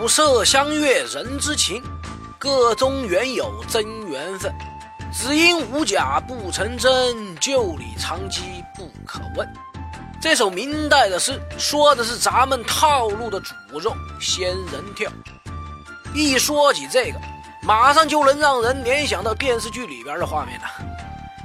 [0.00, 1.82] 五色相悦人之情，
[2.38, 4.54] 个中原有真缘分。
[5.12, 8.42] 只因无假不成真，旧里藏机
[8.76, 9.48] 不可问。
[10.20, 15.10] 这首明代的诗说的是咱们套路的诅咒仙人跳。
[16.14, 17.18] 一说起这个，
[17.62, 20.66] 马上就能让人联想到电视剧里边的画面了：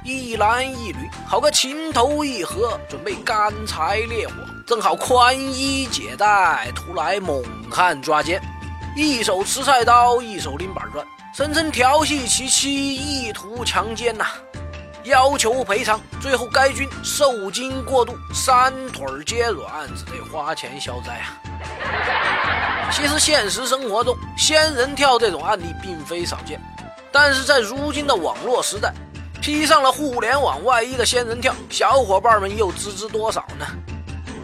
[0.04, 8.40] 一男一女，好个情投意合，准备干柴烈火，正好宽衣解带，突来猛汉抓奸，
[8.96, 11.04] 一手持菜刀，一手拎板砖。
[11.34, 14.24] 声称调戏其妻，意图强奸呐，
[15.02, 16.00] 要求赔偿。
[16.20, 21.34] 最后该军受惊过度，三腿皆软，只得花钱消灾啊。
[22.92, 26.60] 其实现实生活中，仙人跳这种案例并非少见，
[27.10, 28.94] 但是在如今的网络时代，
[29.42, 33.66] 披上了互联网外衣的仙人跳，小伙伴们又知之多少呢？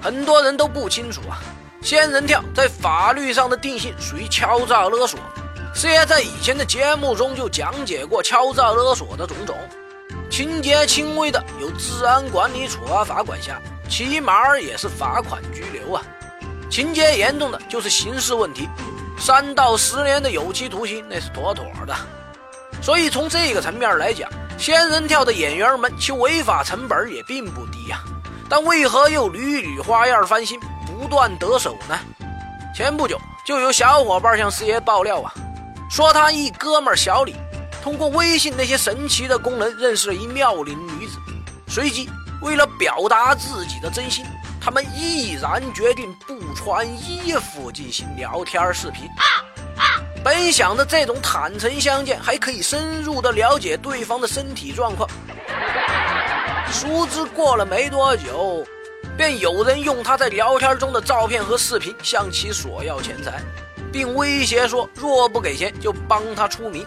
[0.03, 1.39] 很多人都不清楚啊。
[1.83, 5.19] 仙人跳在法律上的定性属于敲诈勒索。
[5.75, 9.57] 四爷在以前的节目中就讲解过敲诈勒索的种种，
[10.29, 13.59] 情节轻微的有治安管理处罚法管辖，
[13.89, 16.03] 起码也是罚款拘留啊；
[16.69, 18.69] 情节严重的就是刑事问题，
[19.17, 21.95] 三到十年的有期徒刑那是妥妥的。
[22.83, 28.03] 所以从这个层面来讲，仙人跳的演员们其违法成本也并不低呀，
[28.49, 30.59] 但为何又屡屡花样翻新，
[31.01, 31.99] 不断得手呢？
[32.75, 35.33] 前不久就有小伙伴向四爷爆料啊。
[35.89, 37.35] 说他一哥们小李，
[37.83, 41.17] 通过微信那些神奇的功能认识了一妙龄女子，
[41.67, 42.07] 随即
[42.43, 44.27] 为了表达自己的真心，
[44.61, 49.09] 他们毅然决定不穿衣服进行聊天视频。
[50.23, 55.09] 本想着这种坦诚相见还可以深入的了解对方的身体状况，
[56.71, 58.63] 殊知过了没多久，
[59.21, 63.39] 便有人用他在聊天中的照片和视频向其索要钱财。
[63.93, 66.87] 并威胁说，若不给钱，就帮他出名。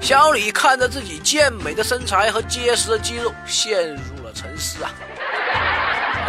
[0.00, 4.92] 小李看着自己健美的身材和结实的肌肉，陷入了沉思啊！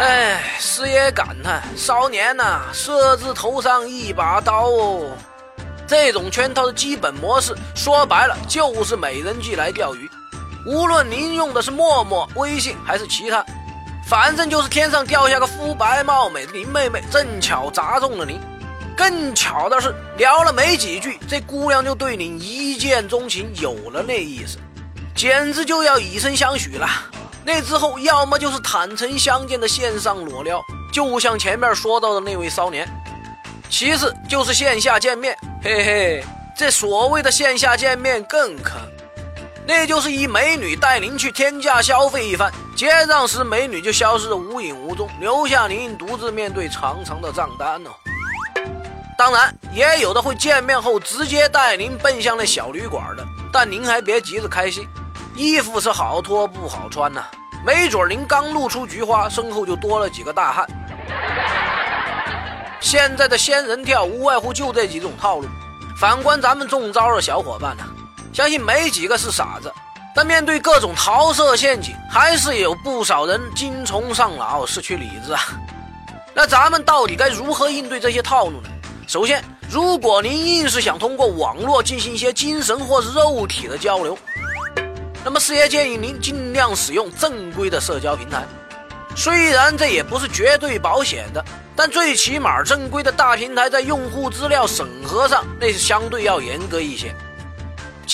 [0.00, 5.10] 哎，师爷感叹：少年呐，色字头上一把刀哦！
[5.86, 10.10] 这种圈套的基本模式，说白了就是美人计来钓鱼。
[10.66, 13.44] 无论您用的是陌陌、微信还是其他，
[14.12, 18.38] 反正就是天上掉下个肤白貌美林妹妹，正巧砸中了您。
[18.94, 24.58] 更巧的是，聊了没几句，这姑娘就对你一见钟情，有了那意思，
[25.14, 26.86] 简直就要以身相许了。
[27.42, 30.60] 那之后，要么就是坦诚相见的线上裸聊，
[30.92, 32.86] 就像前面说到的那位骚年；
[33.70, 35.34] 其次就是线下见面，
[35.64, 36.24] 嘿嘿，
[36.54, 38.74] 这所谓的线下见面更坑，
[39.66, 47.90] 那就是一美女带您去天价消费一番，结账时美女就消失得无影无踪，留下您独自面对长长的账单哦。
[49.16, 54.84] 当然，也有的会见面后直接带您奔向那小旅馆的，但您还别急着开心，
[55.36, 57.22] 衣服是好脱不好穿呐，
[57.64, 60.68] 没准您刚露出菊花，身后就多了几个大汉。
[62.80, 65.46] 现在的仙人跳无外乎就这几种套路，
[65.96, 67.84] 反观咱们中招的小伙伴呢，
[68.32, 69.72] 相信没几个是傻子，
[70.14, 75.40] 但面对各种桃色陷阱，还是有不少人精虫上脑，失去理智啊。
[76.34, 78.68] 那咱们到底该如何应对这些套路呢？
[79.06, 84.16] 首先，如果您硬是想通过网络进行一些精神或是肉体的交流，
[85.24, 88.44] 那么四爷建议您尽量使用正规的社交平台。
[89.14, 91.44] 虽然这也不是绝对保险的，
[91.76, 97.14] 但最起码正规的大平台在用户资料审核上那是相对要严格一些。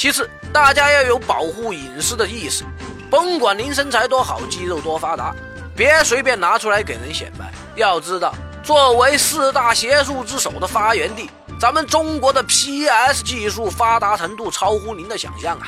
[0.01, 2.63] 其次，大家要有保护隐私的意识，
[3.11, 5.35] 甭管您身材多好，肌肉多发达，
[5.75, 7.51] 别随便拿出来给人显摆。
[7.75, 8.33] 要知道。
[8.63, 11.29] 作为四大邪术之首的发源地，
[11.61, 15.67] 咱们中国的 PS 技术发达程度超乎您的想象啊！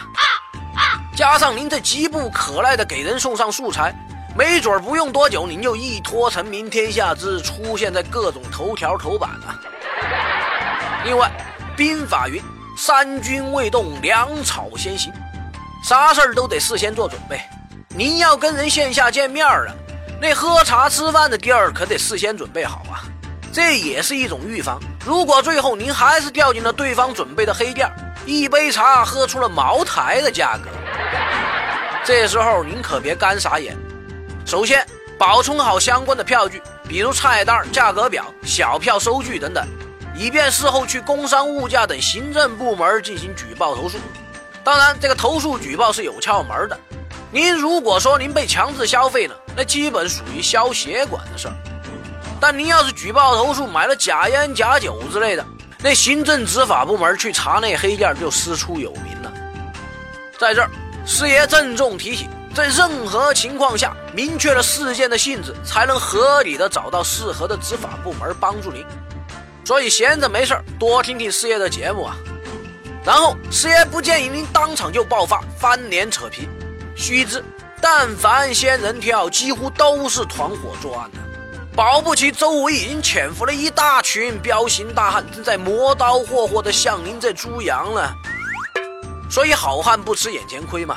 [1.17, 3.93] 加上您这急不可耐的给人送上素材，
[4.37, 9.61] 没准不用多久，您就一脱成名天下知，出现在各种头条头版了。
[11.05, 11.29] 另外，
[11.77, 12.41] 兵法云
[12.83, 15.13] ：“三军未动，粮草先行。”
[15.87, 17.39] 啥事儿都得事先做准备。
[17.91, 19.77] 您要跟人线下见面了。
[20.19, 23.05] 那喝茶吃饭的地儿可得事先准备好啊，
[23.53, 24.81] 这也是一种预防。
[25.05, 27.87] 如果最后您还是掉进了对方准备的黑店，
[28.25, 30.71] 一杯茶喝出了茅台的价格，
[32.03, 33.77] 这时候您可别干傻眼。
[34.47, 34.87] 首先
[35.19, 39.67] 保存好相关的票据，比如菜单、价格表、小票收据等等，
[40.21, 43.97] 以便事后去工商物价等行政部门进行举报投诉。
[44.63, 46.79] 当然，这个投诉举报是有窍门的。
[47.33, 51.55] 您如果说您被强制消费了，那基本属于消协管的事儿。
[52.39, 55.47] 但您要是举报投诉买了假烟假酒之类的，
[55.79, 59.33] 那行政执法部门去查那黑店就师出有名了。
[60.39, 60.69] 在这儿，
[61.07, 68.85] 师爷郑重提醒，在任何情况下，明确了事件的性质，才能合理的找到适合的执法部门帮助您。
[69.71, 72.17] 所以闲着没事多听听师爷的节目啊。
[73.05, 76.49] 然后，师爷不建议您当场就爆发翻脸扯皮。
[76.97, 77.41] 须知，
[77.81, 81.19] 但凡仙人跳，几乎都是团伙作案的。
[81.73, 88.13] 保不齐周围已经潜伏了一大群彪形大汉，正在磨刀霍霍的向您这猪羊呢。
[89.31, 90.97] 所以好汉不吃眼前亏嘛。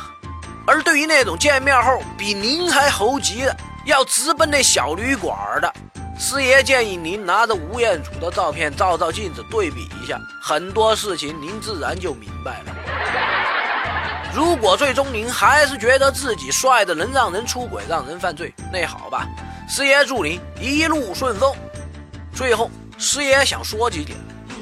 [0.65, 3.55] 而对于那种见面后比您还猴急的，
[3.85, 5.71] 要直奔那小旅馆的，
[6.18, 12.74] 师爷建议您拿着吴彦祖的照片照照镜子对比一下，很多事情您自然就明白了。
[14.33, 19.27] 如果最终您还是觉得自己帅的能让人出轨、让人犯罪，那好吧。
[19.68, 21.54] 师爷祝您一路顺风。
[22.33, 24.18] 最后，师爷想说几点：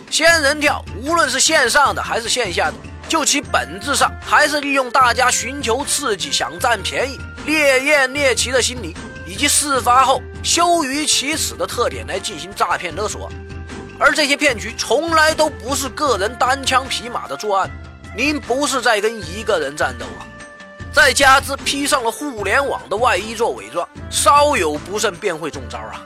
[0.10, 2.74] 仙人跳，无论是线上的还是线下的，
[3.08, 8.96] 就其本质上还是利用大家寻求刺激、想占便宜、猎艳猎奇的心理，
[9.26, 13.32] 以及事发后羞于启齿的特点来进行诈骗勒索。
[14.00, 17.70] 而这些骗局从来都不是个人单枪匹马的作案，
[18.18, 20.26] 您不是在跟一个人战斗啊。
[20.92, 26.02] 再加之披上了互联网的外衣做伪装，稍有不慎便会中招啊！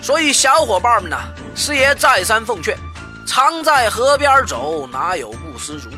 [0.00, 1.18] 所以小伙伴们呐，
[1.56, 2.78] 师爷再三奉劝：
[3.26, 5.88] 常在河边走，哪有不湿足？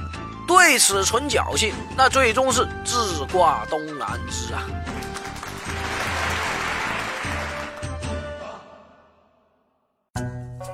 [0.49, 4.63] 对此存侥幸，那最终是自挂东南枝啊！